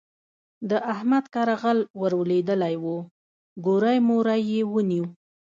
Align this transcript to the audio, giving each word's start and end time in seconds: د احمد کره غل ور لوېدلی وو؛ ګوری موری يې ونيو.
د 0.69 0.71
احمد 0.93 1.25
کره 1.33 1.55
غل 1.61 1.79
ور 1.99 2.13
لوېدلی 2.29 2.75
وو؛ 2.83 2.97
ګوری 3.65 3.97
موری 4.07 4.39
يې 4.51 4.61
ونيو. 4.73 5.05